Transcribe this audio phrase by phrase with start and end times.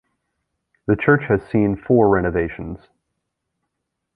[0.87, 2.79] The church has seen four renovations.